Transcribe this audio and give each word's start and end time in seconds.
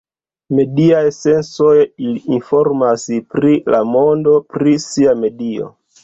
Mediaj 0.59 1.01
sensoj, 1.17 1.73
ili 2.05 2.21
informas 2.37 3.03
pri 3.33 3.51
la 3.75 3.81
mondo; 3.89 4.33
pri 4.55 4.73
sia 4.87 5.13
medio. 5.25 5.69